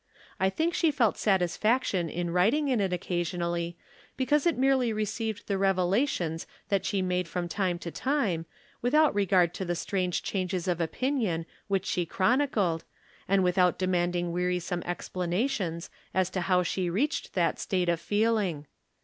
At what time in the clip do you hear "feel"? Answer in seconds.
18.01-18.39